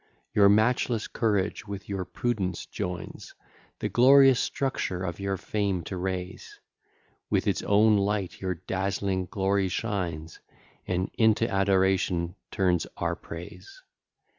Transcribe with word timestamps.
Your 0.33 0.49
matchless 0.49 1.07
courage 1.07 1.67
with 1.67 1.87
your 1.87 2.05
prudence 2.05 2.65
joins, 2.65 3.35
The 3.81 3.87
glorious 3.89 4.39
structure 4.39 5.03
of 5.03 5.19
your 5.19 5.37
fame 5.37 5.83
to 5.83 5.95
raise; 5.95 6.59
With 7.29 7.45
its 7.45 7.61
own 7.61 7.97
light 7.97 8.41
your 8.41 8.55
dazzling 8.55 9.27
glory 9.27 9.67
shines, 9.67 10.39
And 10.87 11.11
into 11.19 11.47
adoration 11.47 12.33
turns 12.49 12.87
our 12.97 13.15
praise. 13.15 13.83